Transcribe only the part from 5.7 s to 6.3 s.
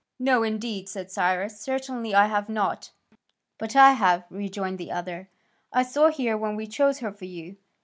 "I saw